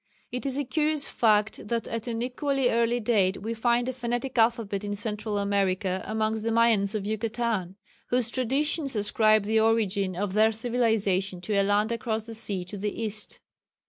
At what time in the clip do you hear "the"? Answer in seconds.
6.43-6.51, 9.43-9.59, 12.25-12.33, 12.77-12.99